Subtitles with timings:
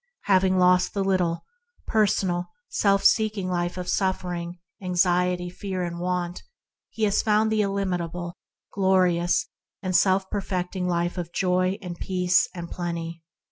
[0.23, 1.45] Having lost the little,
[1.85, 6.41] personal, self seeking life of suffer ing, fear, anxiety, and want,
[6.89, 8.33] he has found the illimitable,
[8.73, 9.45] glorious,
[9.91, 13.21] self perfecting life of joy and peace and plenty.